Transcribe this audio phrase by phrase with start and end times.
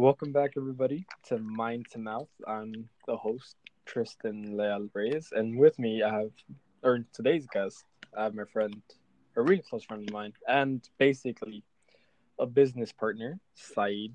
[0.00, 2.30] Welcome back, everybody, to Mind to Mouth.
[2.48, 6.30] I'm the host, Tristan Leal Reyes, and with me, I have,
[6.82, 7.84] or today's guest,
[8.16, 8.80] I have my friend,
[9.36, 11.64] a really close friend of mine, and basically
[12.38, 14.14] a business partner, Syed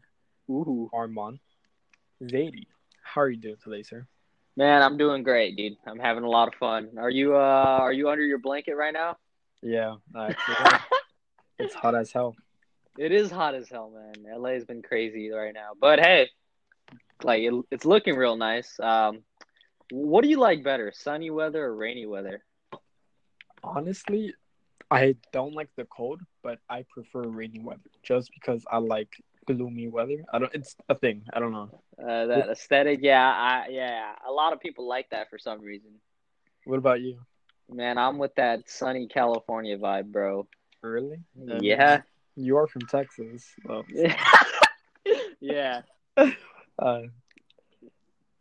[0.50, 0.90] Ooh.
[0.92, 1.38] Arman
[2.24, 2.66] Zaidi.
[3.04, 4.08] How are you doing today, sir?
[4.58, 5.78] Man, I'm doing great, dude.
[5.86, 6.98] I'm having a lot of fun.
[6.98, 9.18] Are you uh are you under your blanket right now?
[9.62, 10.80] Yeah, actually,
[11.60, 12.36] it's hot as hell.
[12.98, 14.42] It is hot as hell, man.
[14.42, 15.72] LA has been crazy right now.
[15.80, 16.30] But hey,
[17.24, 18.80] like it, it's looking real nice.
[18.80, 19.24] Um
[19.92, 22.44] what do you like better, sunny weather or rainy weather?
[23.64, 24.34] Honestly,
[24.90, 29.10] I don't like the cold, but I prefer rainy weather just because I like
[29.46, 30.24] gloomy weather.
[30.34, 30.54] I don't.
[30.54, 31.24] It's a thing.
[31.34, 31.70] I don't know.
[32.02, 34.16] Uh that aesthetic, yeah, I yeah.
[34.28, 35.92] A lot of people like that for some reason.
[36.66, 37.20] What about you?
[37.70, 40.48] Man, I'm with that sunny California vibe, bro.
[40.82, 41.20] Really?
[41.36, 42.02] Yeah.
[42.36, 43.54] You are from Texas.
[43.68, 43.84] So,
[45.40, 45.82] yeah.
[46.80, 47.02] uh,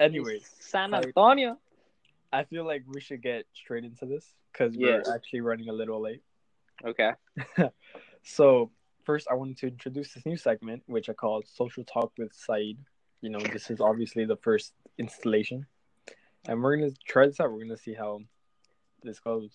[0.01, 0.95] anyway, San.
[0.95, 1.59] Antonio.
[2.33, 6.01] I feel like we should get straight into this because we're actually running a little
[6.01, 6.23] late.
[6.85, 7.11] Okay.
[8.25, 8.71] So
[9.05, 12.79] first, I wanted to introduce this new segment, which I call Social Talk with Syed.
[13.21, 15.67] You know, this is obviously the first installation,
[16.49, 17.53] and we're gonna try this out.
[17.53, 18.21] We're gonna see how
[19.03, 19.51] this goes.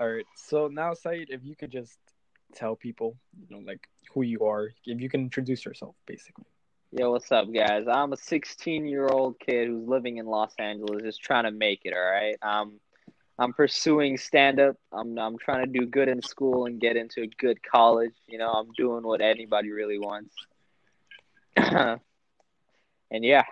[0.00, 0.24] All right.
[0.36, 1.98] So now, Syed, if you could just
[2.54, 6.44] tell people, you know, like who you are, if you can introduce yourself, basically.
[6.92, 7.84] Yo, what's up, guys?
[7.86, 11.82] I'm a 16 year old kid who's living in Los Angeles, just trying to make
[11.84, 11.94] it.
[11.94, 12.36] All right.
[12.42, 12.80] Um,
[13.38, 14.76] I'm pursuing stand up.
[14.92, 18.12] I'm I'm trying to do good in school and get into a good college.
[18.26, 20.34] You know, I'm doing what anybody really wants.
[21.56, 22.00] and
[23.10, 23.44] yeah,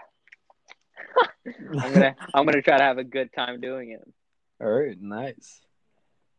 [1.46, 4.06] I'm gonna I'm gonna try to have a good time doing it.
[4.60, 5.60] All right, nice.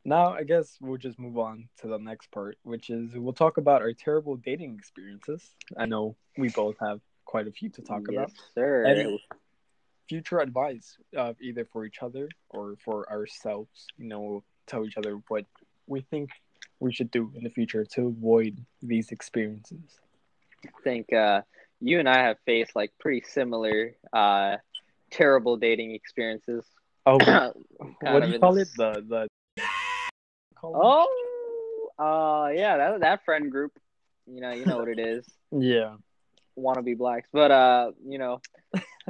[0.09, 3.57] Now, I guess we'll just move on to the next part, which is we'll talk
[3.57, 5.51] about our terrible dating experiences.
[5.77, 8.31] I know we both have quite a few to talk yes, about.
[8.55, 8.85] sir.
[8.85, 9.19] And
[10.09, 13.85] future advice, uh, either for each other or for ourselves.
[13.99, 15.45] You know, we'll tell each other what
[15.85, 16.31] we think
[16.79, 19.99] we should do in the future to avoid these experiences.
[20.65, 21.41] I think uh,
[21.81, 24.55] you and I have faced like pretty similar uh,
[25.11, 26.65] terrible dating experiences.
[27.05, 27.19] Oh,
[28.01, 28.69] what do you call it?
[28.75, 29.28] The the.
[30.63, 30.75] It?
[30.75, 33.71] Oh, uh, yeah, that that friend group.
[34.27, 35.25] You know, you know what it is.
[35.51, 35.95] yeah.
[36.57, 38.41] Wannabe blacks, but uh, you know,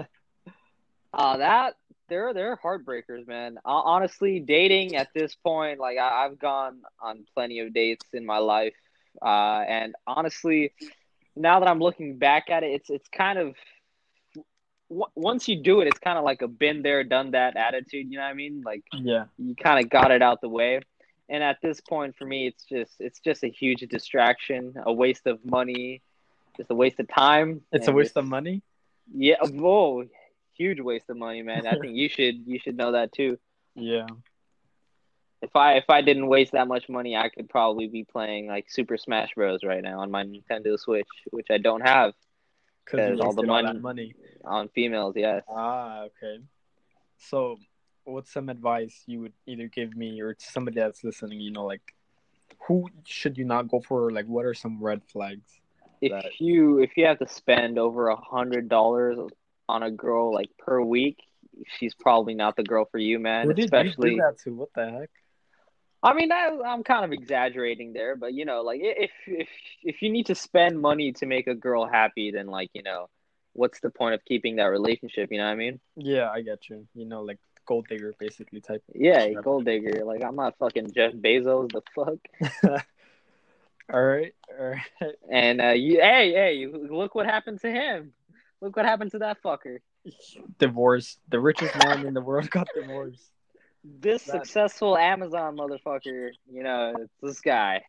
[1.13, 1.73] uh, that
[2.09, 3.57] they're they're heartbreakers, man.
[3.65, 8.25] Uh, honestly, dating at this point, like I, I've gone on plenty of dates in
[8.25, 8.75] my life,
[9.21, 10.73] uh, and honestly,
[11.35, 13.55] now that I'm looking back at it, it's it's kind of
[14.89, 18.07] w- once you do it, it's kind of like a been there, done that attitude.
[18.09, 18.61] You know what I mean?
[18.65, 19.25] Like Yeah.
[19.37, 20.81] you kind of got it out the way.
[21.29, 25.27] And at this point, for me, it's just it's just a huge distraction, a waste
[25.27, 26.01] of money,
[26.57, 27.61] just a waste of time.
[27.71, 28.61] It's a waste just- of money.
[29.11, 30.05] Yeah, whoa,
[30.55, 31.65] huge waste of money, man.
[31.65, 33.37] I think you should you should know that too.
[33.75, 34.07] Yeah.
[35.41, 38.69] If I if I didn't waste that much money, I could probably be playing like
[38.69, 39.63] Super Smash Bros.
[39.63, 42.13] right now on my Nintendo Switch, which I don't have
[42.85, 44.15] Because all all the money- money.
[44.43, 45.13] on females.
[45.15, 45.43] Yes.
[45.47, 46.39] Ah, okay.
[47.17, 47.57] So,
[48.09, 51.39] what's some advice you would either give me or to somebody that's listening?
[51.39, 51.93] You know, like
[52.67, 54.11] who should you not go for?
[54.11, 55.59] Like, what are some red flags?
[56.01, 59.19] if That- you if you have to spend over a hundred dollars
[59.67, 61.17] on a girl like per week,
[61.67, 63.47] she's probably not the girl for you, man.
[63.47, 64.53] Did Especially, you that to?
[64.53, 65.09] What the heck?
[66.01, 69.49] I mean, I, I'm kind of exaggerating there, but you know, like if if
[69.83, 73.09] if you need to spend money to make a girl happy, then like you know,
[73.53, 75.29] what's the point of keeping that relationship?
[75.31, 75.79] You know what I mean?
[75.97, 76.87] Yeah, I get you.
[76.95, 78.83] You know, like gold digger basically type.
[78.95, 80.03] Yeah, gold digger.
[80.03, 81.71] Like I'm not fucking Jeff Bezos.
[81.71, 82.83] The fuck.
[83.93, 85.15] all right, all right.
[85.31, 88.11] And uh, you, hey, hey, look what happened to him.
[88.59, 89.77] Look what happened to that fucker.
[90.57, 91.19] Divorce.
[91.29, 93.29] The richest man in the world got divorced.
[93.83, 97.83] this That- successful Amazon motherfucker, you know, it's this guy.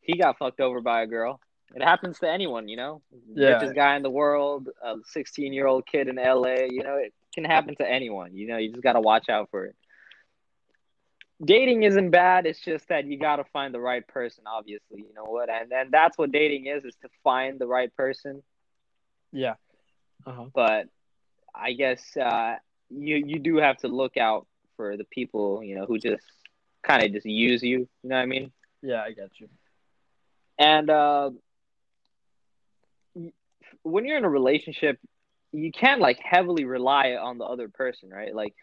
[0.00, 1.40] He got fucked over by a girl.
[1.74, 3.02] It happens to anyone, you know.
[3.34, 3.48] Yeah.
[3.54, 7.12] Richest guy in the world, a 16 year old kid in LA, you know, it
[7.40, 8.34] can happen to anyone.
[8.34, 9.76] You know, you just got to watch out for it.
[11.44, 12.46] Dating isn't bad.
[12.46, 14.98] It's just that you got to find the right person, obviously.
[14.98, 15.48] You know what?
[15.48, 18.42] And and that's what dating is, is to find the right person.
[19.30, 19.54] Yeah.
[20.26, 20.44] Uh huh.
[20.52, 20.86] But
[21.54, 22.56] I guess uh,
[22.90, 26.24] you you do have to look out for the people, you know, who just
[26.82, 27.88] kind of just use you.
[28.02, 28.50] You know what I mean?
[28.82, 29.48] Yeah, I get you.
[30.58, 31.30] And uh,
[33.84, 34.98] when you're in a relationship,
[35.52, 38.34] you can't like heavily rely on the other person, right?
[38.34, 38.54] Like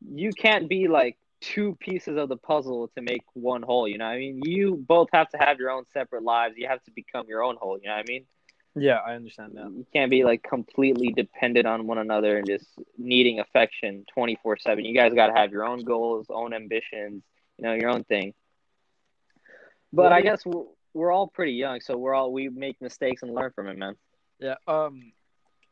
[0.00, 3.86] you can't be like two pieces of the puzzle to make one whole.
[3.88, 4.40] You know what I mean?
[4.44, 6.54] You both have to have your own separate lives.
[6.56, 7.78] You have to become your own whole.
[7.78, 8.24] You know what I mean?
[8.74, 9.70] Yeah, I understand that.
[9.70, 14.84] You can't be like completely dependent on one another and just needing affection 24 7.
[14.84, 17.22] You guys got to have your own goals, own ambitions,
[17.58, 18.32] you know, your own thing.
[19.92, 20.64] But What I guess we're,
[20.94, 23.96] we're all pretty young, so we're all, we make mistakes and learn from it, man.
[24.38, 24.54] Yeah.
[24.66, 25.12] Um,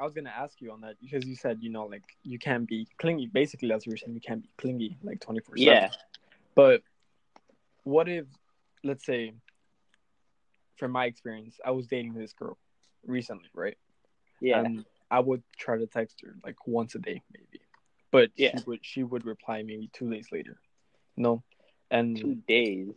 [0.01, 2.67] I was gonna ask you on that because you said you know like you can't
[2.67, 3.27] be clingy.
[3.27, 4.15] Basically, that's what you're saying.
[4.15, 5.73] You can't be clingy like twenty four seven.
[5.73, 5.91] Yeah.
[6.55, 6.83] But
[7.85, 8.27] what if,
[8.83, 9.33] let's say,
[10.77, 12.57] from my experience, I was dating this girl
[13.07, 13.77] recently, right?
[14.41, 14.61] Yeah.
[14.61, 17.61] And I would try to text her like once a day, maybe.
[18.11, 18.57] But Yeah.
[18.57, 20.59] she would she would reply maybe two days later.
[21.17, 21.43] No.
[21.91, 22.95] And Two days.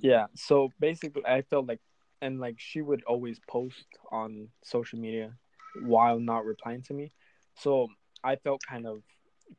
[0.00, 1.80] yeah, so basically I felt like
[2.22, 5.32] and like she would always post on social media
[5.82, 7.12] while not replying to me.
[7.58, 7.88] So
[8.22, 9.02] I felt kind of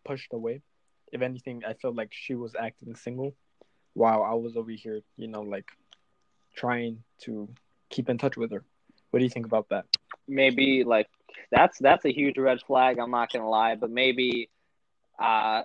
[0.06, 0.62] pushed away.
[1.12, 3.36] If anything, I felt like she was acting single
[3.94, 5.70] while I was over here, you know, like
[6.56, 7.50] trying to
[7.90, 8.64] keep in touch with her.
[9.12, 9.86] What do you think about that?
[10.28, 11.08] maybe like
[11.52, 14.50] that's that's a huge red flag i'm not gonna lie but maybe
[15.20, 15.62] uh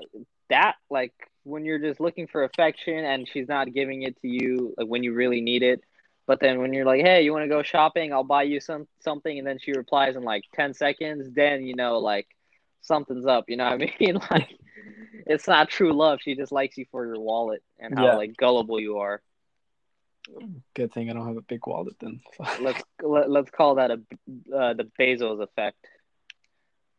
[0.48, 1.12] that like
[1.44, 5.02] when you're just looking for affection and she's not giving it to you like when
[5.02, 5.82] you really need it
[6.26, 8.86] but then when you're like hey you want to go shopping i'll buy you some
[9.00, 12.26] something and then she replies in like 10 seconds then you know like
[12.82, 14.48] something's up you know what i mean like
[15.26, 18.14] it's not true love she just likes you for your wallet and how Yeah.
[18.14, 19.22] like gullible you are
[20.74, 22.20] Good thing I don't have a big wallet then.
[22.60, 23.94] let's let, let's call that a
[24.54, 25.76] uh, the Bezos effect.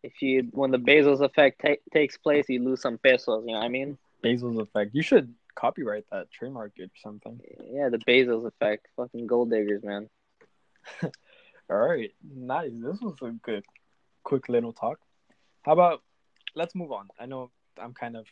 [0.04, 3.44] If you when the Bezos effect ta- takes place, you lose some pesos.
[3.46, 3.98] You know what I mean?
[4.24, 4.94] Bezos effect.
[4.94, 7.40] You should copyright that, trademark it or something.
[7.72, 8.88] Yeah, the Bezos effect.
[8.96, 10.10] Fucking gold diggers, man.
[11.70, 12.72] All right, nice.
[12.74, 13.64] This was a good,
[14.24, 15.00] quick little talk.
[15.64, 16.02] How about
[16.56, 17.08] let's move on?
[17.20, 17.52] I know
[17.82, 18.26] I'm kind of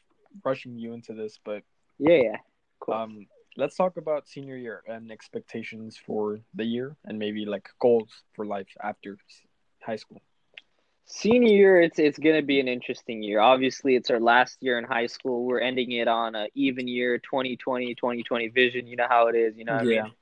[0.43, 1.63] rushing you into this, but
[1.97, 2.37] Yeah, yeah.
[2.79, 2.95] Cool.
[2.95, 3.27] um,
[3.57, 8.45] let's talk about senior year and expectations for the year, and maybe like goals for
[8.45, 9.17] life after
[9.81, 10.21] high school.
[11.05, 13.39] Senior year, it's it's gonna be an interesting year.
[13.41, 15.43] Obviously, it's our last year in high school.
[15.45, 18.87] We're ending it on a even year, 2020, 2020 vision.
[18.87, 19.57] You know how it is.
[19.57, 20.03] You know what I Yeah.
[20.03, 20.13] mean?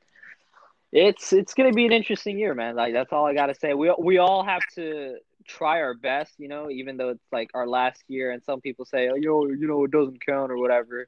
[0.92, 2.76] It's it's gonna be an interesting year, man.
[2.76, 3.74] Like that's all I gotta say.
[3.76, 7.68] We we all have to try our best, you know, even though it's like our
[7.68, 11.08] last year, and some people say, oh, yo, you know, it doesn't count or whatever.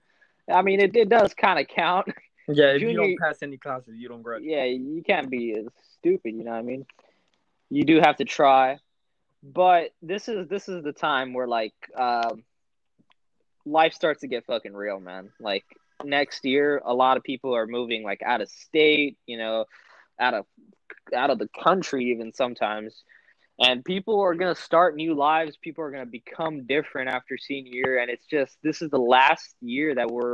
[0.50, 2.08] I mean, it, it does kind of count.
[2.48, 4.50] Yeah, if you don't pass any classes, you don't graduate.
[4.52, 5.56] yeah, you can't be
[6.00, 6.86] stupid, you know what I mean?
[7.70, 8.80] You do have to try.
[9.44, 12.44] But this is this is the time where like um
[13.66, 15.32] life starts to get fucking real, man.
[15.40, 15.66] Like
[16.04, 19.66] next year a lot of people are moving like out of state, you know,
[20.20, 20.46] out of
[21.16, 23.04] out of the country even sometimes.
[23.60, 25.56] And people are going to start new lives.
[25.62, 29.00] People are going to become different after senior year and it's just this is the
[29.00, 30.34] last year that we're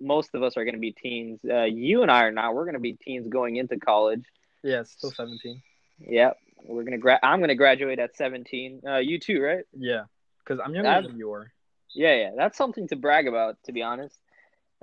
[0.00, 1.40] most of us are going to be teens.
[1.48, 2.54] Uh, you and I are not.
[2.54, 4.24] We're going to be teens going into college.
[4.62, 5.62] Yeah, still 17.
[6.00, 6.36] Yep.
[6.64, 8.82] We're gonna gra- I'm gonna graduate at 17.
[8.86, 9.64] Uh, you too, right?
[9.72, 10.04] Yeah,
[10.38, 11.52] because I'm younger That- than you are.
[11.94, 12.30] Yeah, yeah.
[12.36, 14.18] That's something to brag about, to be honest.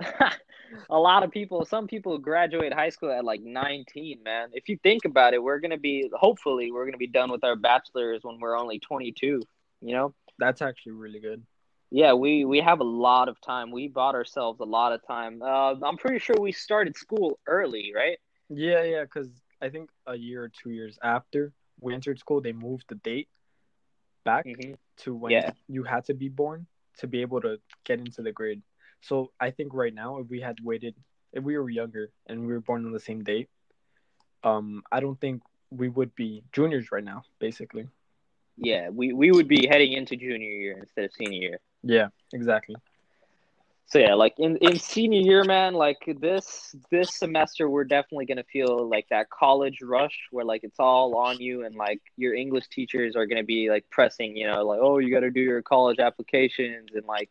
[0.90, 4.48] a lot of people, some people graduate high school at like 19, man.
[4.54, 7.56] If you think about it, we're gonna be, hopefully, we're gonna be done with our
[7.56, 9.42] bachelors when we're only 22.
[9.82, 10.14] You know?
[10.38, 11.42] That's actually really good.
[11.90, 13.70] Yeah, we we have a lot of time.
[13.70, 15.42] We bought ourselves a lot of time.
[15.42, 18.18] Uh, I'm pretty sure we started school early, right?
[18.48, 19.28] Yeah, yeah, because
[19.60, 23.28] I think a year or two years after we entered school, they moved the date
[24.24, 24.74] back Mm-hmm.
[24.98, 25.52] to when Yeah.
[25.68, 26.66] you had to be born
[26.98, 28.62] to be able to get into the grade.
[29.00, 30.94] So I think right now, if we had waited,
[31.32, 33.48] if we were younger and we were born on the same date,
[34.44, 37.22] um, I don't think we would be juniors right now.
[37.40, 37.88] Basically,
[38.56, 41.60] Yeah, we we would be heading into junior year instead of senior year.
[41.82, 42.76] yeah, exactly.
[43.86, 48.44] So yeah, like in, in senior year, man, like this this semester we're definitely gonna
[48.44, 52.68] feel like that college rush where like it's all on you and like your English
[52.68, 55.98] teachers are gonna be like pressing, you know, like, oh you gotta do your college
[55.98, 57.28] applications and like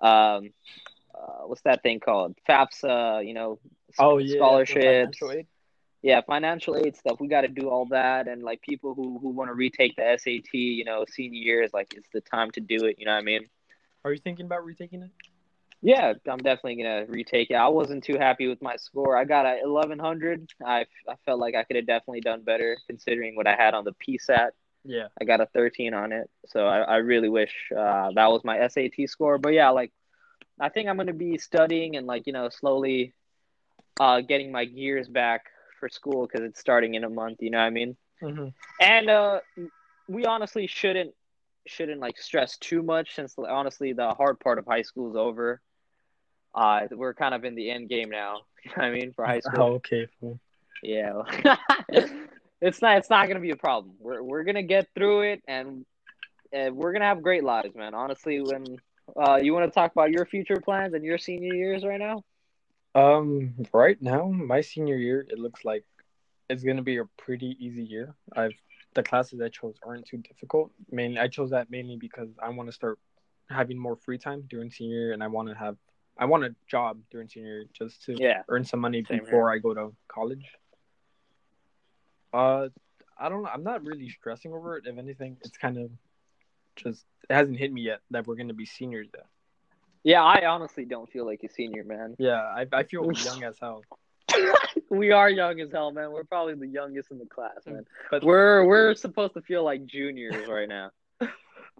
[0.00, 0.50] um
[1.14, 2.34] uh, what's that thing called?
[2.48, 3.60] FAFSA, you know,
[3.96, 4.84] Oh yeah, scholarships.
[4.84, 5.46] financial aid.
[6.02, 7.20] Yeah, financial aid stuff.
[7.20, 10.84] We gotta do all that and like people who, who wanna retake the SAT, you
[10.84, 13.22] know, senior year is like it's the time to do it, you know what I
[13.22, 13.46] mean?
[14.04, 15.10] Are you thinking about retaking it?
[15.84, 17.56] Yeah, I'm definitely gonna retake it.
[17.56, 19.18] I wasn't too happy with my score.
[19.18, 20.50] I got a 1100.
[20.64, 23.84] I I felt like I could have definitely done better considering what I had on
[23.84, 24.52] the PSAT.
[24.84, 28.42] Yeah, I got a 13 on it, so I, I really wish uh, that was
[28.44, 29.36] my SAT score.
[29.36, 29.92] But yeah, like
[30.58, 33.12] I think I'm gonna be studying and like you know slowly
[34.00, 37.42] uh, getting my gears back for school because it's starting in a month.
[37.42, 37.94] You know what I mean?
[38.22, 38.48] hmm
[38.80, 39.40] And uh,
[40.08, 41.14] we honestly shouldn't
[41.66, 45.60] shouldn't like stress too much since honestly the hard part of high school is over.
[46.54, 48.40] Uh, we're kind of in the end game now.
[48.64, 49.62] You know what I mean for high school.
[49.62, 50.08] Oh, okay.
[50.82, 51.20] Yeah,
[52.62, 53.94] it's not it's not gonna be a problem.
[54.00, 55.84] We're we're gonna get through it, and,
[56.50, 57.92] and we're gonna have great lives, man.
[57.92, 58.64] Honestly, when
[59.20, 62.24] uh, you want to talk about your future plans and your senior years right now?
[62.94, 65.84] Um, right now, my senior year, it looks like
[66.48, 68.14] it's gonna be a pretty easy year.
[68.34, 68.54] I've
[68.94, 70.70] the classes I chose aren't too difficult.
[70.90, 72.98] Mainly, I chose that mainly because I want to start
[73.50, 75.76] having more free time during senior year, and I want to have
[76.16, 78.42] I want a job during senior year just to Yeah.
[78.48, 80.46] earn some money Same before I go to college.
[82.32, 82.68] Uh,
[83.18, 83.42] I don't.
[83.42, 83.48] know.
[83.48, 84.86] I'm not really stressing over it.
[84.86, 85.90] If anything, it's kind of
[86.76, 89.26] just it hasn't hit me yet that we're gonna be seniors yet.
[90.02, 92.16] Yeah, I honestly don't feel like a senior, man.
[92.18, 93.82] Yeah, I I feel young as hell.
[94.90, 96.10] we are young as hell, man.
[96.10, 97.86] We're probably the youngest in the class, man.
[98.10, 100.90] But We're we're supposed to feel like juniors right now.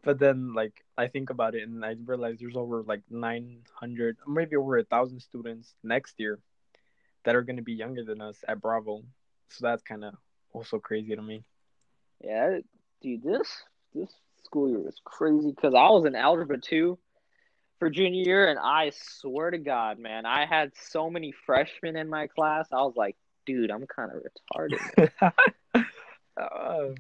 [0.04, 4.56] But then like I think about it and I realize there's over like 900, maybe
[4.56, 6.38] over a thousand students next year
[7.24, 9.02] that are gonna be younger than us at Bravo.
[9.50, 10.14] So that's kind of
[10.52, 11.44] also crazy to me.
[12.22, 12.58] Yeah,
[13.00, 13.48] dude, this
[13.94, 14.10] this
[14.44, 16.98] school year was crazy because I was in algebra two
[17.78, 22.08] for junior year, and I swear to God, man, I had so many freshmen in
[22.08, 22.68] my class.
[22.72, 25.34] I was like, dude, I'm kind of retarded.
[26.40, 26.94] uh,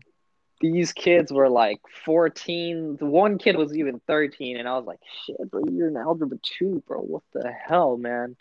[0.72, 2.96] These kids were like 14.
[2.96, 6.38] The one kid was even 13, and I was like, shit, bro, you're in algebra
[6.42, 7.00] two, bro.
[7.00, 8.34] What the hell, man?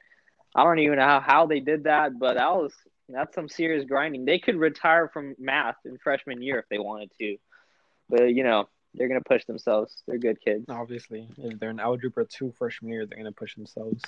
[0.56, 2.72] I don't even know how, how they did that, but that was
[3.10, 4.24] that's some serious grinding.
[4.24, 7.38] They could retire from math in freshman year if they wanted to,
[8.10, 10.01] but you know they're gonna push themselves.
[10.08, 10.65] They're good kids.
[10.70, 14.01] obviously, if they're in algebra two freshman year, they're gonna push themselves.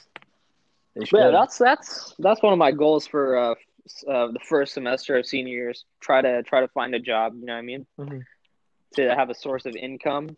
[1.12, 3.56] Yeah, that's that's that's one of my goals for uh,
[4.08, 5.86] uh, the first semester of senior years.
[6.02, 7.34] Try to try to find a job.
[7.36, 7.86] You know what I mean?
[8.00, 8.24] Mhm.
[8.96, 10.38] To have a source of income.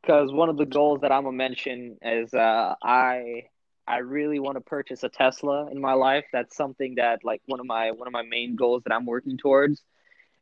[0.00, 3.44] Because one of the goals that I'm gonna mention is uh, I
[3.86, 6.24] I really want to purchase a Tesla in my life.
[6.32, 9.36] That's something that like one of my one of my main goals that I'm working
[9.36, 9.82] towards.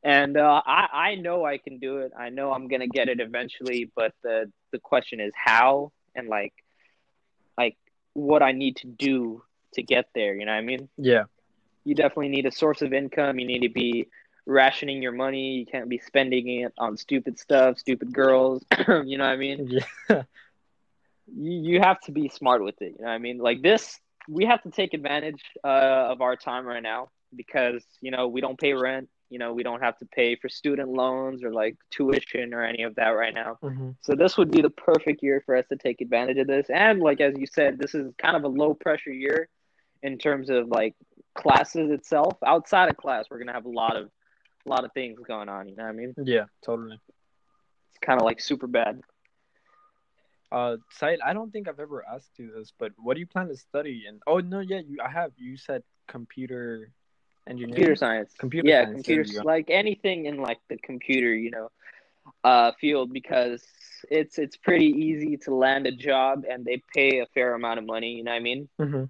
[0.03, 2.13] And uh, I I know I can do it.
[2.19, 3.91] I know I'm gonna get it eventually.
[3.95, 6.55] But the the question is how and like
[7.59, 7.77] like
[8.15, 9.43] what I need to do
[9.75, 10.35] to get there.
[10.35, 10.89] You know what I mean?
[10.97, 11.25] yeah,
[11.91, 13.41] You definitely need a source of income.
[13.41, 14.07] You need to be
[14.47, 15.55] rationing your money.
[15.55, 18.65] You can't be spending it on stupid stuff, stupid girls.
[18.89, 19.81] you know what I mean?
[20.09, 20.23] yeah,
[21.35, 22.93] You you have to be smart with it.
[22.97, 23.39] You know what I mean?
[23.39, 28.13] Like this, we have to take advantage uh, of our time right now because you
[28.13, 29.09] know we don't pay rent.
[29.29, 32.83] You know we don't have to pay for student loans or like tuition or any
[32.85, 33.59] of that right now.
[33.63, 33.97] Mhm.
[34.01, 36.69] So this would be the perfect year for us to take advantage of this.
[36.71, 39.49] And like as you said, this is kind of a low pressure year
[40.03, 40.95] in terms of like
[41.41, 42.37] classes itself.
[42.45, 44.11] Outside of class, we're gonna have a lot of
[44.67, 45.69] a lot of things going on.
[45.69, 46.15] You know what I mean?
[46.25, 46.99] yeah, totally.
[47.91, 49.01] It's kind of like super bad.
[50.53, 53.49] Uh, Syed, I don't think I've ever asked you this, but what do you plan
[53.49, 54.05] to study?
[54.09, 55.33] And oh no, yeah, you I have.
[55.37, 56.91] You said computer
[57.49, 57.75] engineering.
[57.75, 58.35] Computer science.
[58.39, 61.71] Computer yeah, science, computer like anything in like the computer, you know,
[62.43, 63.63] uh, field because
[64.11, 67.87] it's it's pretty easy to land a job and they pay a fair amount of
[67.87, 68.13] money.
[68.15, 68.69] You know what I mean?
[68.81, 69.09] Mhm.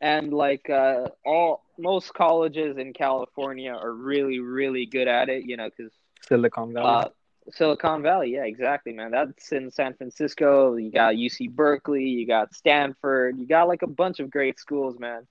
[0.00, 5.44] And like uh, all most colleges in California are really really good at it.
[5.44, 5.92] You know, because
[6.26, 6.86] Silicon Valley.
[6.86, 7.08] uh,
[7.52, 9.10] Silicon Valley, yeah, exactly, man.
[9.10, 10.76] That's in San Francisco.
[10.76, 14.98] You got UC Berkeley, you got Stanford, you got like a bunch of great schools,
[14.98, 15.26] man,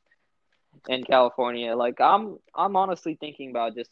[0.88, 1.76] in California.
[1.76, 3.92] Like I'm I'm honestly thinking about just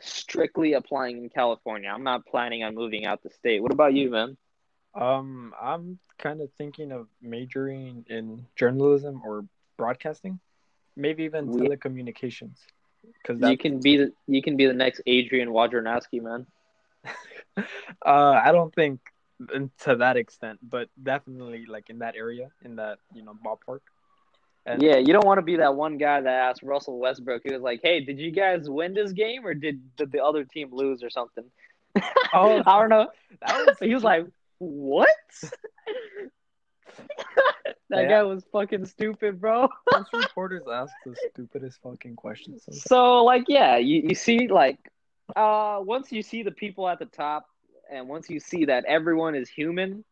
[0.00, 1.90] strictly applying in California.
[1.92, 3.62] I'm not planning on moving out the state.
[3.62, 4.36] What about you, man?
[4.94, 9.44] Um, I'm kind of thinking of majoring in journalism or
[9.78, 10.38] broadcasting,
[10.96, 12.58] maybe even telecommunications,
[13.22, 16.46] because You can be the you can be the next Adrian Wojnarowski, man.
[17.56, 17.62] uh,
[18.04, 19.00] I don't think
[19.84, 23.80] to that extent, but definitely like in that area, in that you know ballpark.
[24.66, 27.42] And Yeah, you don't want to be that one guy that asked Russell Westbrook.
[27.44, 30.44] He was like, "Hey, did you guys win this game, or did did the other
[30.44, 31.44] team lose, or something?"
[32.34, 33.08] Oh, I don't know.
[33.40, 34.26] was He was like,
[34.58, 35.08] "What?"
[37.90, 38.08] that Yeah.
[38.08, 39.68] guy was fucking stupid, bro.
[39.92, 42.64] those reporters ask the stupidest fucking questions.
[42.64, 42.84] sometimes.
[42.84, 44.78] So, like, yeah, you you see, like,
[45.36, 47.46] uh, once you see the people at the top,
[47.90, 50.04] and once you see that everyone is human,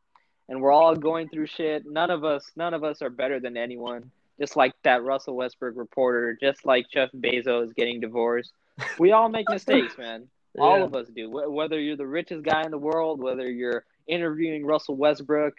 [0.49, 3.57] and we're all going through shit, none of us, none of us are better than
[3.57, 4.11] anyone.
[4.39, 8.53] Just like that Russell Westbrook reporter, just like Jeff Bezos getting divorced.
[8.99, 10.29] We all make mistakes, man.
[10.59, 10.85] All Yeah.
[10.85, 11.31] of us do.
[11.31, 15.55] Whether you're the richest guy in the world, whether you're interviewing Russell Westbrook,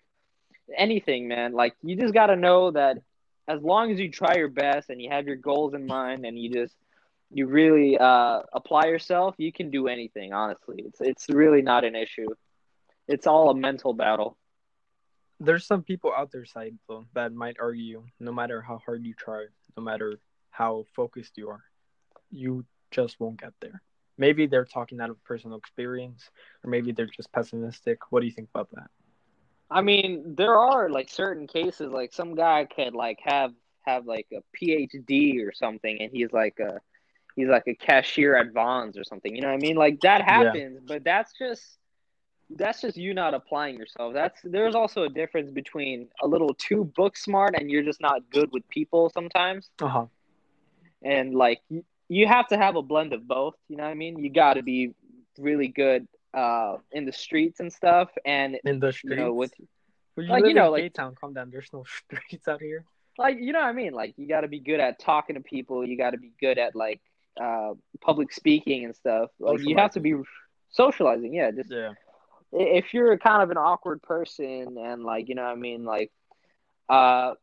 [0.76, 1.54] anything, man.
[1.54, 2.98] Like you just got to know that
[3.48, 6.38] as long as you try your best and you have your goals in mind and
[6.38, 6.76] you just
[7.32, 10.34] you really uh, apply yourself, you can do anything.
[10.34, 12.28] Honestly, it's it's really not an issue.
[13.08, 14.38] It's all a mental battle.
[15.40, 19.14] There's some people out there side though that might argue no matter how hard you
[19.14, 19.46] try,
[19.78, 20.20] no matter
[20.50, 21.64] how focused you are,
[22.32, 23.82] you just won't get there.
[24.18, 26.30] maybe they're talking out of personal experience,
[26.64, 28.00] or maybe they're just pessimistic.
[28.12, 28.90] What do you think about that?
[29.70, 33.54] I mean, there are like certain cases, like some guy could like have
[33.86, 36.80] have like a PhD or something, and he's like a
[37.36, 39.34] he's like a cashier at Vons or something.
[39.36, 39.76] You know what I mean?
[39.76, 40.86] Like that happens, yeah.
[40.88, 41.78] but that's just
[42.50, 44.14] that's just you not applying yourself.
[44.14, 48.30] That's there's also a difference between a little too book smart and you're just not
[48.30, 49.70] good with people sometimes.
[49.82, 50.06] Uh huh.
[51.04, 51.62] And like
[52.10, 53.56] you have to have a blend of both.
[53.68, 54.20] You know what I mean?
[54.20, 54.94] You got to be
[55.38, 59.18] really good uh, in the streets and stuff, and in the streets.
[59.18, 59.54] You know, with
[60.16, 61.50] well, you like you know, like Town, calm down.
[61.50, 62.86] There's no streets out here.
[63.18, 63.94] Like you know what I mean?
[63.94, 65.86] Like you got to be good at talking to people.
[65.86, 67.02] You got to be good at like
[67.42, 69.32] uh, public speaking and stuff.
[69.40, 70.14] Like you have to be
[70.70, 71.34] socializing.
[71.34, 71.94] Yeah, just yeah.
[72.52, 76.12] If you're kind of an awkward person and like you know what I mean, like
[76.88, 77.34] uh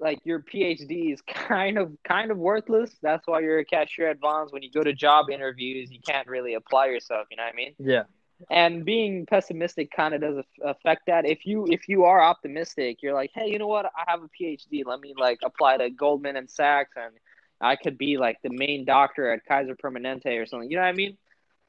[0.00, 2.90] like your PhD is kind of kind of worthless.
[3.02, 4.50] That's why you're a cashier at Vons.
[4.50, 7.26] When you go to job interviews, you can't really apply yourself.
[7.30, 7.74] You know what I mean?
[7.78, 8.04] Yeah.
[8.48, 11.26] And being pessimistic kind of does affect that.
[11.26, 13.86] If you if you are optimistic, you're like, hey, you know what?
[13.86, 14.84] I have a PhD.
[14.86, 17.12] Let me like apply to Goldman and Sachs, and
[17.60, 20.70] I could be like the main doctor at Kaiser Permanente or something.
[20.70, 21.18] You know what I mean?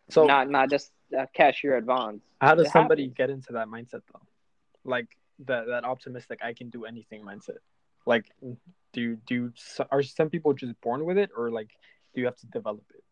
[0.09, 2.21] So not not just a cashier at Vons.
[2.39, 3.17] How does it somebody happens.
[3.17, 4.21] get into that mindset though?
[4.83, 5.07] Like
[5.45, 7.57] that that optimistic, I can do anything mindset.
[8.05, 8.25] Like,
[8.93, 9.51] do do
[9.91, 11.69] are some people just born with it, or like
[12.13, 13.03] do you have to develop it?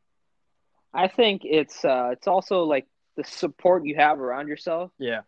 [0.94, 2.88] I think it's uh it's also like
[3.20, 4.92] the support you have around yourself.
[4.98, 5.22] Yeah.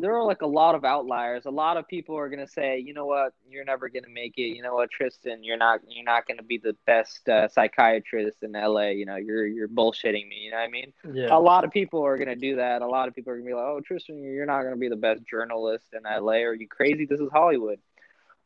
[0.00, 1.46] There are like a lot of outliers.
[1.46, 4.56] A lot of people are gonna say, you know what, you're never gonna make it.
[4.56, 8.52] You know what, Tristan, you're not you're not gonna be the best uh, psychiatrist in
[8.52, 8.90] LA.
[8.90, 10.36] You know, you're you're bullshitting me.
[10.44, 10.92] You know what I mean?
[11.12, 11.36] Yeah.
[11.36, 12.82] A lot of people are gonna do that.
[12.82, 14.96] A lot of people are gonna be like, oh, Tristan, you're not gonna be the
[14.96, 16.44] best journalist in LA.
[16.44, 17.04] Are you crazy?
[17.04, 17.80] This is Hollywood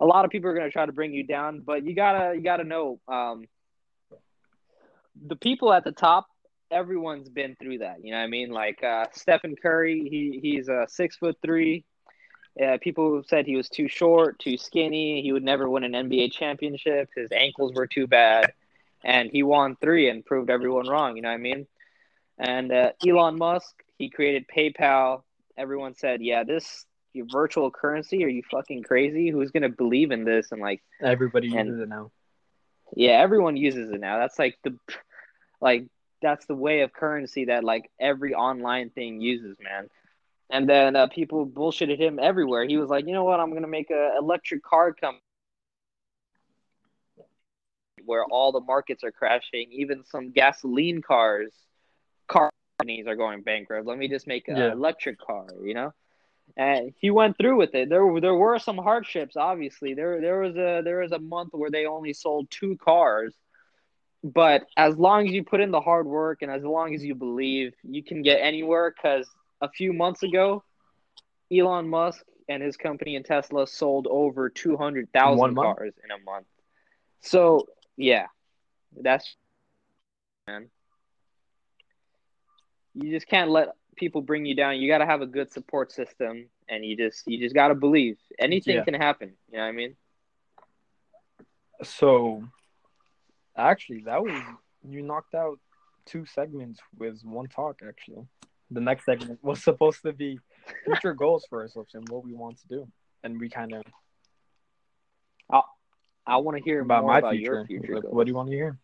[0.01, 2.35] a lot of people are going to try to bring you down, but you gotta
[2.37, 3.47] you gotta know um,
[5.27, 6.29] the people at the top.
[6.71, 8.05] Everyone's been through that.
[8.05, 8.51] You know what I mean?
[8.51, 11.85] Like uh, Stephen Curry, he he's a uh, six foot three.
[12.63, 15.23] Uh, people said he was too short, too skinny.
[15.23, 17.09] He would never win an NBA championship.
[17.15, 18.53] His ankles were too bad,
[19.05, 21.17] and he won three and proved everyone wrong.
[21.17, 21.67] You know what I mean?
[22.39, 25.23] And uh, Elon Musk, he created PayPal.
[25.57, 28.25] Everyone said, "Yeah, this your virtual currency?
[28.25, 29.31] Are you fucking crazy?
[29.31, 30.53] Who's gonna believe in this?
[30.53, 32.11] And like everybody uses and, it now.
[32.95, 34.19] Yeah, everyone uses it now.
[34.19, 34.79] That's like the
[35.61, 35.87] like
[36.21, 39.89] that's the way of currency that like every online thing uses, man.
[40.51, 42.65] And then uh, people bullshitted him everywhere.
[42.67, 43.41] He was like, you know what?
[43.41, 45.23] I'm gonna make a electric car company
[48.05, 49.69] where all the markets are crashing.
[49.71, 51.53] Even some gasoline cars,
[52.27, 53.87] car companies are going bankrupt.
[53.87, 54.73] Let me just make an yeah.
[54.73, 55.47] electric car.
[55.63, 55.93] You know
[56.57, 57.89] and he went through with it.
[57.89, 59.95] There there were some hardships, obviously.
[59.95, 63.35] There there was a there was a month where they only sold two cars,
[64.23, 67.15] but as long as you put in the hard work and as long as you
[67.15, 68.93] believe, you can get anywhere.
[68.95, 69.29] Because
[69.61, 70.63] a few months ago,
[71.53, 76.23] Elon Musk and his company and Tesla sold over two hundred thousand cars in a
[76.25, 76.47] month.
[77.21, 78.27] So yeah,
[79.01, 79.37] that's
[80.47, 80.69] man.
[82.95, 85.93] You just can't let people bring you down, you got to have a good support
[85.93, 88.85] system, and you just you just got to believe anything yeah.
[88.85, 89.35] can happen.
[89.51, 89.97] You know what I mean?
[91.83, 92.45] So,
[93.59, 94.41] actually, that was
[94.89, 95.59] you knocked out
[96.07, 97.81] two segments with one talk.
[97.87, 98.27] Actually,
[98.71, 100.39] the next segment was supposed to be
[100.85, 102.89] future goals for ourselves and what we want to do,
[103.25, 103.83] and we kind of.
[105.51, 105.63] I
[106.27, 107.55] I want to hear about my about future.
[107.55, 108.79] Your future what, what do you want to hear?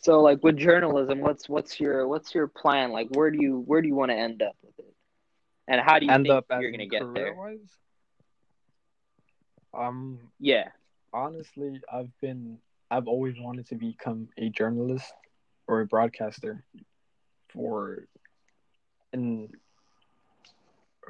[0.00, 2.90] So like with journalism, what's what's your what's your plan?
[2.90, 4.94] Like where do you where do you want to end up with it?
[5.68, 7.36] And how do you end think up you're gonna get there?
[9.74, 10.68] Um yeah.
[11.12, 12.58] Honestly, I've been
[12.90, 15.12] I've always wanted to become a journalist
[15.66, 16.64] or a broadcaster
[17.52, 18.06] for
[19.12, 19.48] and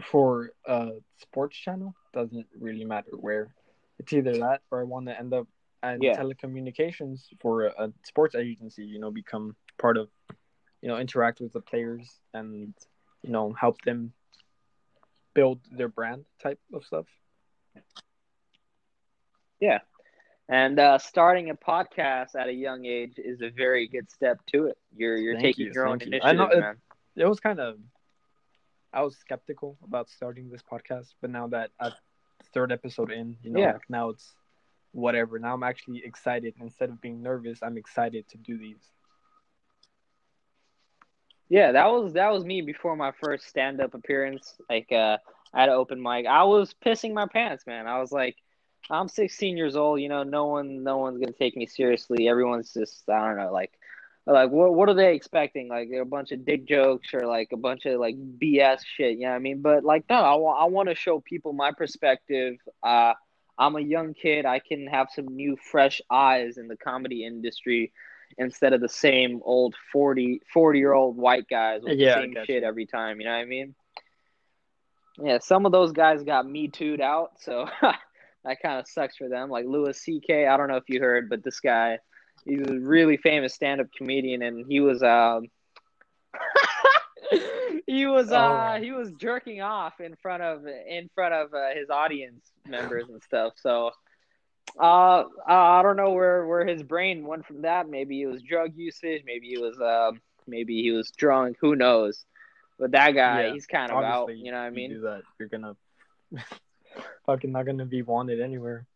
[0.03, 1.95] for a sports channel.
[2.13, 3.55] Doesn't really matter where.
[3.99, 5.47] It's either that or I want to end up
[5.83, 6.17] and yeah.
[6.17, 10.09] telecommunications for a, a, sports agency you know become part of
[10.83, 12.75] you know interact with the players and
[13.23, 14.13] you know help them
[15.35, 17.07] build their brand type of stuff
[19.61, 19.79] yeah
[20.51, 24.67] and uh, starting a podcast at a young age is a very good step to
[24.67, 25.73] it you're you're Thank taking you.
[25.75, 26.19] your Thank own you.
[26.19, 26.77] initiative I know it, man.
[27.17, 27.79] it was kind of
[28.93, 31.93] I was skeptical about starting this podcast, but now that at
[32.53, 33.73] third episode in, you know, yeah.
[33.73, 34.35] like now it's
[34.93, 35.39] whatever.
[35.39, 36.55] Now I'm actually excited.
[36.61, 38.83] Instead of being nervous, I'm excited to do these.
[41.49, 44.57] Yeah, that was that was me before my first stand up appearance.
[44.69, 45.19] Like uh
[45.55, 46.27] at an open mic.
[46.27, 47.87] I was pissing my pants, man.
[47.87, 48.37] I was like,
[48.89, 52.29] I'm 16 years old, you know, no one no one's gonna take me seriously.
[52.29, 53.73] Everyone's just I don't know, like
[54.27, 55.69] like what what are they expecting?
[55.69, 59.15] Like a bunch of dick jokes or like a bunch of like BS shit.
[59.19, 59.61] You know what I mean?
[59.61, 62.57] But like no, I want I want to show people my perspective.
[62.83, 63.15] Uh,
[63.59, 64.47] I'm a young kid.
[64.47, 67.93] I can have some new fresh eyes in the comedy industry
[68.39, 72.45] instead of the same old 40, 40 year old white guys with Yeah, the same
[72.47, 73.21] shit every time.
[73.21, 73.75] You know what I mean?
[75.23, 77.69] Yeah, some of those guys got me tooed out, so
[78.45, 79.51] that kind of sucks for them.
[79.51, 80.47] Like Louis C.K.
[80.47, 81.99] I don't know if you heard, but this guy,
[82.45, 85.47] he's a really famous stand up comedian, and he was um.
[87.87, 88.83] he was uh Oh.
[88.83, 93.23] he was jerking off in front of in front of uh, his audience members and
[93.23, 93.91] stuff so
[94.79, 97.89] uh, I don't know where, where his brain went from that.
[97.89, 99.23] Maybe it was drug usage.
[99.27, 101.57] Maybe it was um, maybe he was drunk.
[101.61, 102.25] Who knows?
[102.79, 104.29] But that guy, Yeah, he's kind of out.
[104.37, 104.91] You know what I you mean?
[104.91, 105.75] do that, you're gonna
[107.27, 108.87] fucking not gonna be wanted anywhere.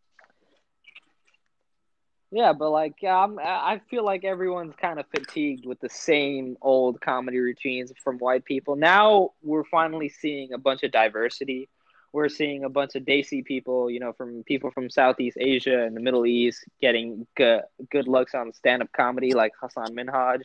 [2.34, 7.00] Yeah, but like I I feel like everyone's kind of fatigued with the same old
[7.00, 8.74] comedy routines from white people.
[8.74, 11.68] Now we're finally seeing a bunch of diversity.
[12.12, 15.96] We're seeing a bunch of Desi people, you know, from people from Southeast Asia and
[15.96, 17.62] the Middle East getting good
[17.92, 20.42] good looks on stand up comedy, like Hassan Minhaj.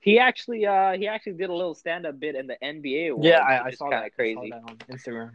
[0.00, 3.26] He actually uh he actually did a little stand up bit in the NBA awards.
[3.26, 4.02] yeah, I, I saw that.
[4.02, 4.50] I saw crazy.
[4.50, 5.30] that on Instagram.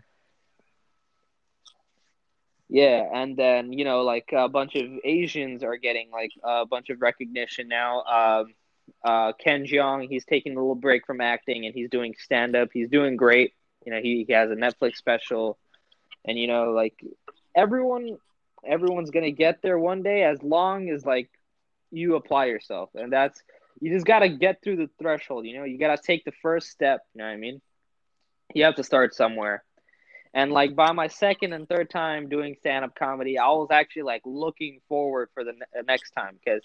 [2.70, 6.90] Yeah, and then you know, like a bunch of Asians are getting like a bunch
[6.90, 8.02] of recognition now.
[8.04, 8.54] Um,
[9.04, 12.70] uh, Ken Jeong, he's taking a little break from acting and he's doing stand up.
[12.74, 13.54] He's doing great.
[13.86, 15.58] You know, he, he has a Netflix special,
[16.26, 16.96] and you know, like
[17.56, 18.18] everyone,
[18.66, 21.30] everyone's gonna get there one day as long as like
[21.92, 23.42] you apply yourself, and that's
[23.80, 25.46] you just gotta get through the threshold.
[25.46, 27.02] You know, you gotta take the first step.
[27.14, 27.62] You know what I mean?
[28.54, 29.64] You have to start somewhere.
[30.34, 34.04] And like by my second and third time doing stand up comedy, I was actually
[34.04, 36.62] like looking forward for the ne- next time because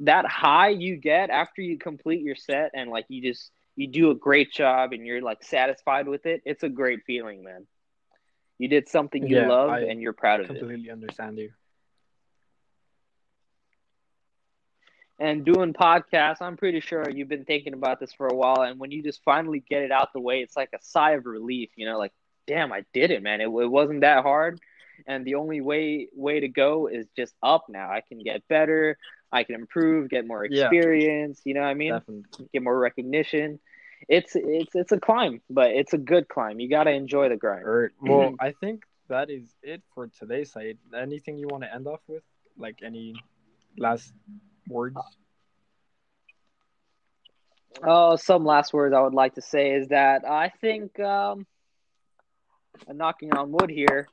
[0.00, 4.10] that high you get after you complete your set and like you just you do
[4.10, 6.42] a great job and you're like satisfied with it.
[6.44, 7.66] It's a great feeling, man.
[8.58, 10.58] You did something you Yeah, love I and you're proud of it.
[10.58, 11.52] Completely understand you.
[15.18, 18.62] And doing podcasts, I'm pretty sure you've been thinking about this for a while.
[18.62, 21.24] And when you just finally get it out the way, it's like a sigh of
[21.26, 21.70] relief.
[21.76, 22.12] You know, like,
[22.46, 23.40] damn, I did it, man.
[23.40, 24.60] It, it wasn't that hard.
[25.06, 27.90] And the only way way to go is just up now.
[27.90, 28.96] I can get better.
[29.30, 30.72] I can improve, get more experience.
[30.72, 30.78] Yeah.
[30.78, 31.40] experience.
[31.44, 31.92] You know what I mean?
[31.92, 32.48] Definitely.
[32.52, 33.60] Get more recognition.
[34.08, 36.60] It's it's it's a climb, but it's a good climb.
[36.60, 37.64] You got to enjoy the grind.
[37.64, 40.78] Or, well, I think that is it for today's site.
[40.96, 42.22] Anything you want to end off with?
[42.56, 43.14] Like any
[43.76, 44.12] last
[44.68, 44.96] words?
[47.82, 51.46] Oh, some last words I would like to say is that I think, um,
[52.88, 54.06] I'm knocking on wood here.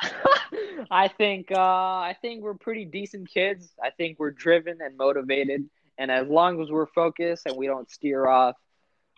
[0.90, 3.72] I think, uh, I think we're pretty decent kids.
[3.82, 7.90] I think we're driven and motivated, and as long as we're focused and we don't
[7.90, 8.56] steer off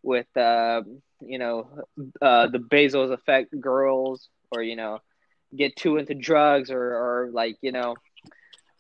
[0.03, 0.83] with, uh,
[1.21, 1.69] you know,
[2.21, 4.99] uh, the Bezos effect girls, or you know,
[5.57, 7.95] get too into drugs, or, or like you know,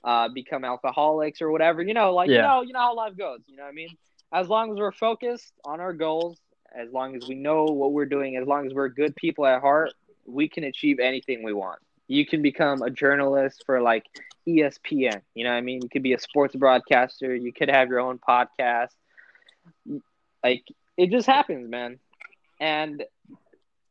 [0.04, 1.82] uh, become alcoholics or whatever.
[1.82, 3.40] You know, like you know, you know how life goes.
[3.46, 3.88] You know what I mean?
[4.32, 6.38] As long as we're focused on our goals,
[6.74, 9.60] as long as we know what we're doing, as long as we're good people at
[9.60, 9.92] heart,
[10.26, 11.80] we can achieve anything we want.
[12.08, 14.04] You can become a journalist for like
[14.46, 15.22] ESPN.
[15.34, 15.80] You know what I mean?
[15.82, 17.34] You could be a sports broadcaster.
[17.34, 18.88] You could have your own podcast.
[20.42, 20.64] Like
[20.96, 21.98] it just happens, man.
[22.60, 23.04] And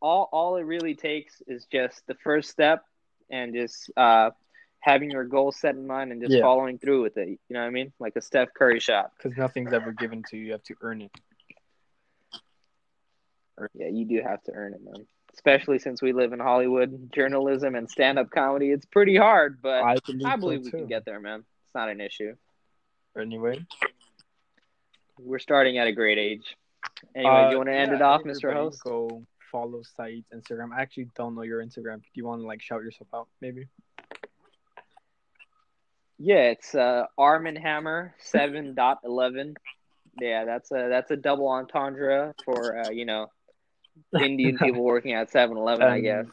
[0.01, 2.83] all all it really takes is just the first step
[3.31, 4.29] and just uh,
[4.79, 6.41] having your goals set in mind and just Yeah.
[6.41, 7.29] following through with it.
[7.29, 7.93] You know what I mean?
[7.99, 9.11] Like a Steph Curry shot.
[9.17, 10.45] Because nothing's ever given to you.
[10.47, 11.11] You have to earn it.
[13.73, 15.05] Yeah, you do have to earn it, man.
[15.33, 18.71] Especially since we live in Hollywood, journalism and stand-up comedy.
[18.71, 21.39] It's pretty hard, but I, I believe, so we can get there, man.
[21.39, 22.35] It's not an issue.
[23.19, 23.65] Anyway.
[25.19, 26.55] We're starting at a great age.
[27.15, 28.53] Anyway, Uh, do you want to end yeah, it off, Mr.
[28.53, 28.83] Host?
[28.83, 30.73] Go follow site Instagram.
[30.75, 31.97] I actually don't know your Instagram.
[32.01, 33.67] Do you want to like shout yourself out, maybe?
[36.17, 39.55] Yeah, it's uh, Armin Hammer seven dot eleven.
[40.19, 43.27] Yeah, that's a that's a double entendre for uh, you know
[44.19, 46.25] Indian people working at 7-Eleven, I Um, guess.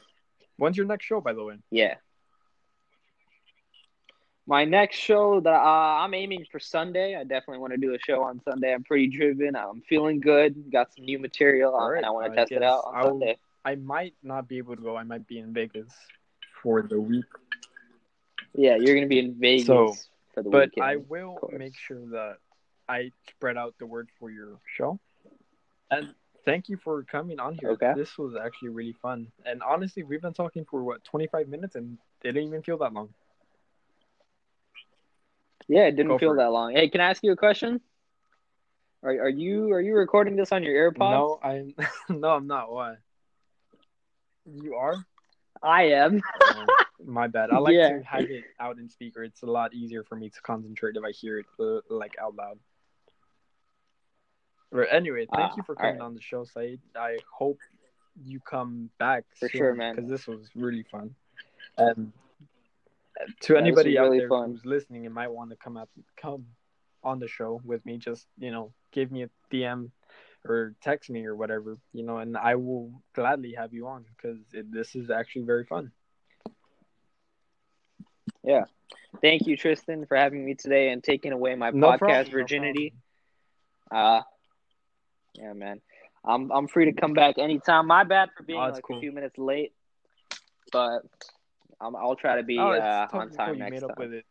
[0.57, 1.57] When's your next show, by the way?
[1.71, 1.95] Yeah.
[4.47, 7.15] My next show that uh, I'm aiming for Sunday.
[7.15, 8.75] I definitely want to do a show on Sunday.
[8.75, 9.55] I'm pretty driven.
[9.55, 10.71] I'm feeling good.
[10.73, 13.05] Got some new material, All and I want I to test it out on I'll-
[13.11, 13.37] Sunday.
[13.65, 14.97] I might not be able to go.
[14.97, 15.93] I might be in Vegas
[16.63, 17.27] for the week,
[18.55, 19.95] Yeah, you're gonna be in Vegas So,
[20.35, 20.85] for the but weekend.
[20.87, 22.37] I will make sure that
[22.89, 24.99] I spread out the word for your show.
[25.91, 27.71] And thank you for coming on here.
[27.71, 27.93] Okay.
[27.95, 29.29] This was actually really fun.
[29.45, 32.93] And honestly, we've been talking for what 25 minutes, and it didn't even feel that
[32.93, 33.11] long.
[35.69, 36.39] Yeah, it didn't Go feel for it.
[36.39, 36.73] that long.
[36.75, 37.81] Hey, can I ask you a question?
[39.03, 41.11] Are are you are you recording this on your AirPods?
[41.11, 41.75] No, I'm
[42.21, 42.71] no, I'm not.
[42.71, 42.97] Why?
[44.45, 44.97] You are?
[45.63, 46.23] I am.
[46.43, 46.67] Oh,
[47.07, 47.51] my bad.
[47.51, 47.99] I like Yeah.
[47.99, 49.23] to have it out in speaker.
[49.23, 52.35] It's a lot easier for me to concentrate if I hear it uh, like out
[52.35, 52.59] loud.
[54.73, 56.81] But anyway, thank Ah, you for coming on the show, Syed.
[56.97, 57.59] I hope
[58.25, 59.95] you come back For sure, man.
[59.95, 61.15] Because this was really fun.
[61.79, 62.13] And
[63.43, 64.51] to this anybody out really there fun.
[64.51, 66.47] who's listening and might want to come up, come
[67.03, 69.91] on the show with me, just you know, give me a DM
[70.45, 74.39] or text me or whatever, you know, and I will gladly have you on because
[74.53, 75.93] this is actually very fun.
[78.43, 78.65] Yeah.
[79.21, 82.33] Thank you, Tristan, for having me today and taking away my No podcast problem, no
[82.33, 82.95] virginity.
[83.91, 84.23] Uh
[85.41, 85.81] yeah, man.
[86.25, 87.87] I'm I'm free to come back anytime.
[87.87, 88.99] My bad for being Oh, like cool.
[88.99, 89.73] a few minutes late,
[90.73, 91.01] but
[91.81, 93.55] I'm, I'll try to be Oh, uh, on time.
[93.55, 94.07] You next made up time.
[94.11, 94.27] with it.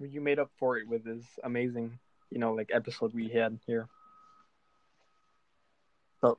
[0.00, 1.98] You made up for it with this amazing,
[2.30, 3.88] you know, like episode we had here.
[6.20, 6.38] So,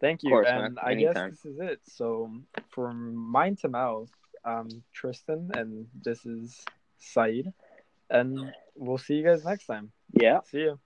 [0.00, 0.64] thank you, course, man.
[0.64, 1.30] and I Anytime.
[1.30, 1.80] guess this is it.
[1.84, 2.30] So,
[2.70, 4.10] from mind to mouth,
[4.44, 6.64] um, Tristan, and this is
[6.98, 7.52] Syed,
[8.10, 9.90] and we'll see you guys next time.
[10.12, 10.40] Yeah.
[10.50, 10.78] See you.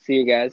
[0.00, 0.44] See you guys.